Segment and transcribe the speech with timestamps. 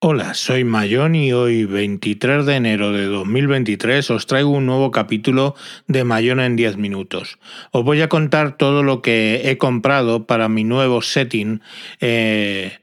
[0.00, 5.56] Hola, soy Mayón y hoy 23 de enero de 2023 os traigo un nuevo capítulo
[5.88, 7.40] de Mayón en 10 minutos.
[7.72, 11.62] Os voy a contar todo lo que he comprado para mi nuevo setting
[12.00, 12.78] eh,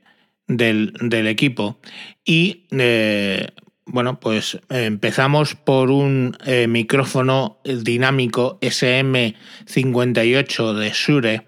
[0.48, 0.92] del,
[1.28, 1.80] equipo
[2.26, 3.48] y eh,
[3.86, 11.48] bueno, pues empezamos por un eh, micrófono dinámico SM58 de Shure.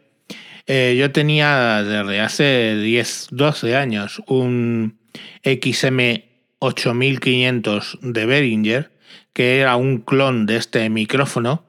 [0.96, 4.96] yo tenía desde hace 10, 12 años un
[5.44, 8.92] XM8500 de Behringer,
[9.34, 11.66] que era un clon de este micrófono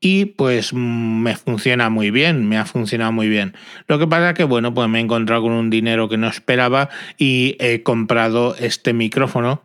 [0.00, 3.54] y pues me funciona muy bien, me ha funcionado muy bien.
[3.86, 6.88] Lo que pasa que bueno, pues me he encontrado con un dinero que no esperaba
[7.16, 9.62] y he comprado este micrófono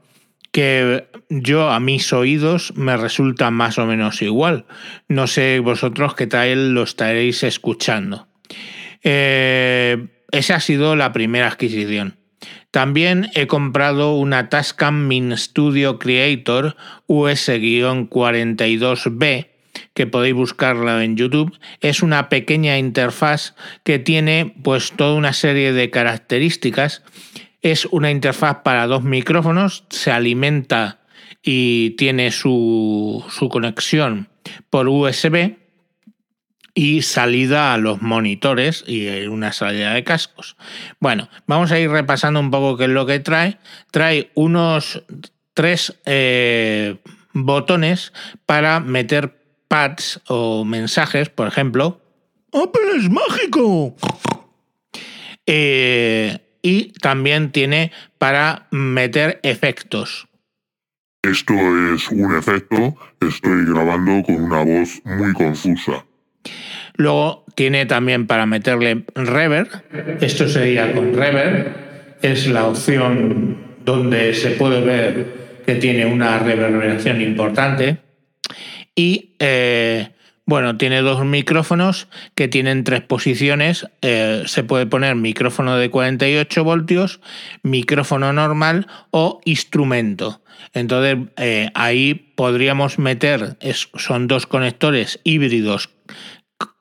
[0.51, 4.65] que yo a mis oídos me resulta más o menos igual.
[5.07, 8.27] No sé vosotros qué tal lo estaréis escuchando.
[9.03, 12.17] Eh, esa ha sido la primera adquisición.
[12.71, 16.75] También he comprado una Tascam Min Studio Creator
[17.07, 19.47] US-42B
[19.93, 25.73] que podéis buscarla en YouTube, es una pequeña interfaz que tiene pues toda una serie
[25.73, 27.03] de características.
[27.61, 30.99] Es una interfaz para dos micrófonos, se alimenta
[31.43, 34.29] y tiene su, su conexión
[34.69, 35.55] por USB
[36.77, 40.57] y salida a los monitores y una salida de cascos.
[40.99, 43.57] Bueno, vamos a ir repasando un poco qué es lo que trae.
[43.89, 45.03] Trae unos
[45.55, 46.97] tres eh,
[47.33, 48.13] botones
[48.45, 51.99] para meter pads o mensajes, por ejemplo.
[52.53, 53.95] ¡Apple es mágico!
[55.47, 60.27] Eh, y también tiene para meter efectos.
[61.23, 61.53] Esto
[61.95, 66.05] es un efecto, estoy grabando con una voz muy confusa.
[66.97, 69.69] Luego tiene también para meterle reverb.
[70.19, 71.67] Esto sería con reverb.
[72.21, 75.25] Es la opción donde se puede ver
[75.65, 77.97] que tiene una reverberación importante.
[78.95, 80.09] Y eh,
[80.45, 83.85] bueno, tiene dos micrófonos que tienen tres posiciones.
[84.01, 87.19] Eh, se puede poner micrófono de 48 voltios,
[87.63, 90.41] micrófono normal o instrumento.
[90.73, 93.57] Entonces eh, ahí podríamos meter,
[93.95, 95.89] son dos conectores híbridos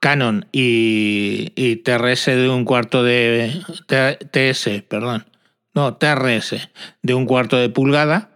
[0.01, 5.27] Canon y, TRS de un cuarto de TS, perdón,
[5.75, 6.69] no, TRS
[7.03, 8.31] de un cuarto de pulgada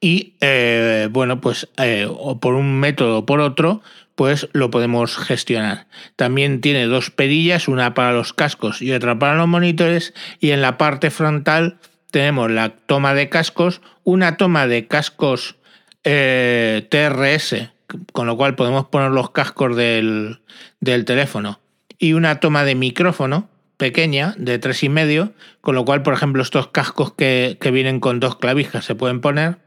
[0.00, 3.82] y eh, bueno, pues eh, o por un método o por otro,
[4.14, 5.86] pues lo podemos gestionar.
[6.16, 10.62] También tiene dos perillas, una para los cascos y otra para los monitores y en
[10.62, 11.78] la parte frontal
[12.10, 15.56] tenemos la toma de cascos, una toma de cascos
[16.04, 17.70] eh, TRS
[18.12, 20.40] con lo cual podemos poner los cascos del,
[20.80, 21.60] teléfono
[21.98, 26.42] y una toma de micrófono pequeña de tres y medio, con lo cual, por ejemplo,
[26.42, 29.58] estos cascos que, vienen con dos clavijas se pueden poner.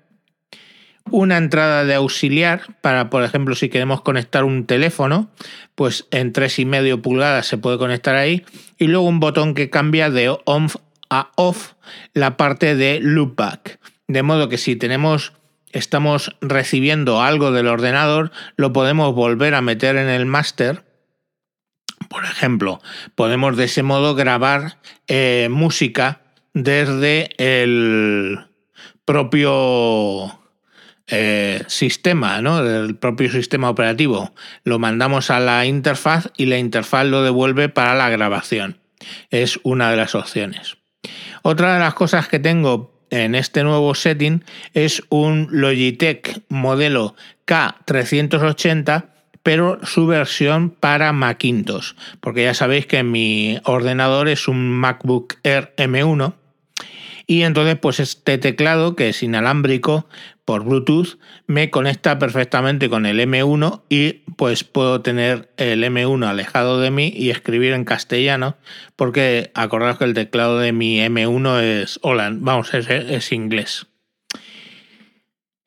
[1.11, 5.29] Una entrada de auxiliar para, por ejemplo, si queremos conectar un teléfono,
[5.75, 8.43] pues en tres y medio pulgadas se puede conectar ahí.
[8.79, 10.67] Y luego un botón que cambia de on
[11.09, 11.73] a off
[12.13, 13.79] la parte de loopback.
[14.07, 15.33] De modo que si tenemos
[15.75, 20.83] estamos recibiendo algo del ordenador, lo podemos volver a meter en el máster.
[22.09, 22.81] Por ejemplo,
[23.13, 26.21] podemos de ese modo grabar eh, música
[26.53, 28.39] desde el
[29.03, 30.39] propio
[31.07, 32.63] eh, sistema, ¿no?
[32.63, 34.33] Del propio sistema operativo.
[34.63, 38.79] Lo mandamos a la interfaz y la interfaz lo devuelve para la grabación.
[39.29, 40.77] Es una de las opciones.
[41.41, 44.43] Otra de las cosas que tengo en este nuevo setting
[44.73, 47.15] es un Logitech modelo
[47.47, 49.09] K380
[49.45, 55.71] pero su versión para Macintosh, porque ya sabéis que mi ordenador es un MacBook Air
[55.77, 56.33] M1
[57.27, 60.07] y entonces pues este teclado que es inalámbrico
[60.45, 66.79] por Bluetooth me conecta perfectamente con el M1 y pues puedo tener el M1 alejado
[66.79, 68.57] de mí y escribir en castellano
[68.95, 73.87] porque acordaos que el teclado de mi M1 es Holland, vamos, es, es inglés.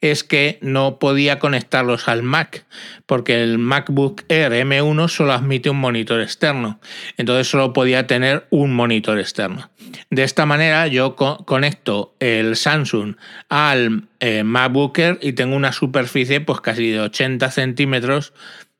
[0.02, 2.66] es que no podía conectarlos al Mac,
[3.06, 6.80] porque el MacBook Air M1 solo admite un monitor externo,
[7.18, 9.72] entonces solo podía tener un monitor externo.
[10.10, 13.16] De esta manera yo conecto el Samsung
[13.50, 18.34] al eh, MacBook Air y tengo una superficie pues casi de 80 centímetros,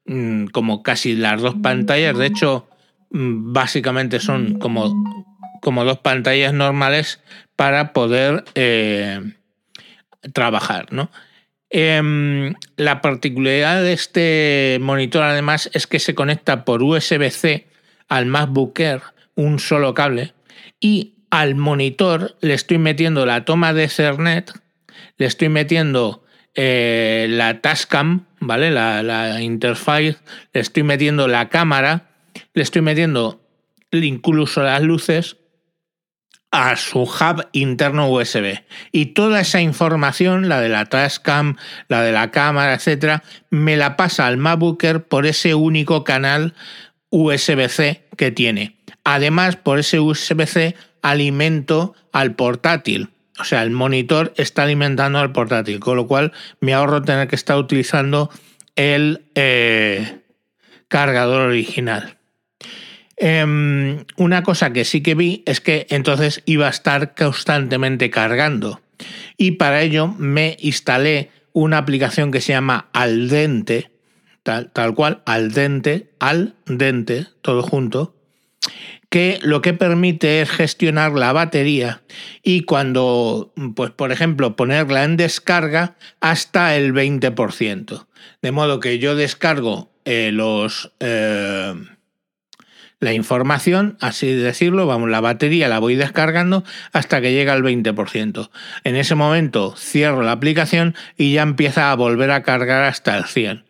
[0.06, 2.68] mm, como casi las dos pantallas, de hecho
[3.12, 4.94] mm, básicamente son como,
[5.62, 7.22] como dos pantallas normales
[7.56, 8.44] para poder...
[8.56, 9.22] Eh,
[10.32, 11.12] trabajar, ¿no?
[11.70, 17.68] Em, la particularidad de este monitor además es que se conecta por USB-C
[18.08, 19.02] al MacBook Air,
[19.36, 20.34] un solo cable,
[20.80, 24.52] y al monitor le estoy metiendo la toma de Ethernet,
[25.18, 26.23] le estoy metiendo
[26.56, 28.72] eh, la Tascam, ¿vale?
[28.72, 30.18] La, la interface,
[30.54, 32.10] le estoy metiendo la cámara,
[32.54, 33.42] le estoy metiendo
[33.92, 35.38] incluso las luces
[36.54, 38.60] a su hub interno USB.
[38.92, 41.58] Y toda esa información, la de la Tascam,
[41.88, 46.54] la de la cámara, etcétera, me la pasa al MacBooker por ese único canal
[47.10, 48.78] USB-C que tiene.
[49.04, 53.13] Además, por ese USB-C alimento al portátil.
[53.40, 57.36] O sea, el monitor está alimentando al portátil, con lo cual me ahorro tener que
[57.36, 58.30] estar utilizando
[58.76, 60.20] el eh,
[60.88, 62.18] cargador original.
[63.18, 68.82] Em, una cosa que sí que vi es que entonces iba a estar constantemente cargando.
[69.38, 73.92] Y para ello me instalé una aplicación que se llama Aldente,
[74.44, 78.16] tal, tal cual, Aldente, al dente, todo junto,
[79.14, 82.02] que lo que permite es gestionar la batería
[82.42, 88.08] y cuando, pues por ejemplo, ponerla en descarga hasta el 20%.
[88.42, 90.94] De modo que yo descargo eh, los...
[91.00, 91.76] Eh,
[93.00, 98.50] la información, así decirlo, vamos, la batería la voy descargando hasta que llega al 20%.
[98.84, 103.26] En ese momento cierro la aplicación y ya empieza a volver a cargar hasta el
[103.26, 103.64] 100%.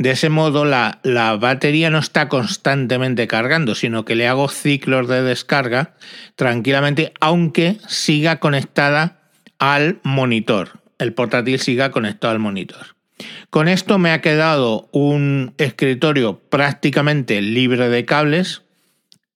[0.00, 5.08] De ese modo la, la batería no está constantemente cargando, sino que le hago ciclos
[5.08, 5.92] de descarga
[6.36, 9.20] tranquilamente, aunque siga conectada
[9.58, 10.80] al monitor.
[10.98, 12.96] El portátil siga conectado al monitor.
[13.50, 18.62] Con esto me ha quedado un escritorio prácticamente libre de cables,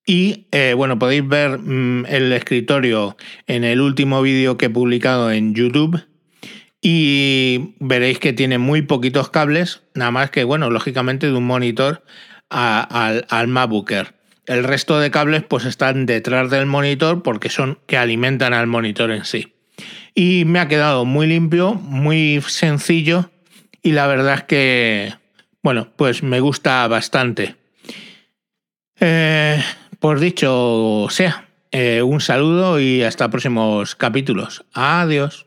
[0.07, 5.31] y eh, bueno, podéis ver mm, el escritorio en el último vídeo que he publicado
[5.31, 6.01] en YouTube.
[6.87, 12.05] Y veréis que tiene muy poquitos cables, nada más que, bueno, lógicamente de un monitor
[12.51, 13.49] al, al
[14.45, 19.13] El resto de cables pues están detrás del monitor porque son que alimentan al monitor
[19.13, 19.55] en sí.
[20.15, 23.31] Y me ha quedado muy limpio, muy sencillo
[23.83, 25.15] y la verdad es que,
[25.63, 27.57] bueno, pues me gusta bastante.
[29.01, 29.59] Eh,
[30.01, 34.67] por dicho sea, eh, un saludo y hasta próximos capítulos.
[34.75, 35.47] Adiós.